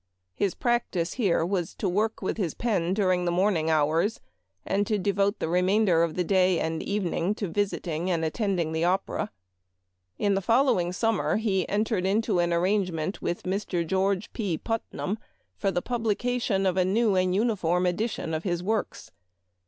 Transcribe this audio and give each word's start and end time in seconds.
His 0.33 0.55
practice 0.55 1.13
here 1.13 1.45
was 1.45 1.75
to 1.75 1.87
work 1.87 2.23
with 2.23 2.37
his 2.37 2.55
pen 2.55 2.95
during 2.95 3.25
the 3.25 3.31
morning 3.31 3.69
hours, 3.69 4.19
and 4.65 4.83
de 4.83 5.11
vote 5.11 5.37
the 5.37 5.47
remainder 5.47 6.01
of 6.01 6.15
the 6.15 6.23
day 6.23 6.59
and 6.59 6.81
evening 6.81 7.35
to 7.35 7.47
visiting 7.47 8.09
and 8.09 8.25
attending 8.25 8.71
the 8.71 8.83
opera. 8.83 9.29
In 10.17 10.33
the 10.33 10.41
following 10.41 10.91
summer 10.91 11.35
he 11.35 11.69
entered 11.69 12.07
into 12.07 12.39
an 12.39 12.51
arrangement 12.51 13.21
with 13.21 13.43
Mr. 13.43 13.85
George 13.85 14.33
P. 14.33 14.57
Putnam 14.57 15.19
for 15.55 15.69
the 15.69 15.83
publication 15.83 16.65
of 16.65 16.77
a 16.77 16.83
new 16.83 17.15
and 17.15 17.35
uniform 17.35 17.85
edition 17.85 18.33
of 18.33 18.41
his 18.43 18.63
works. 18.63 19.11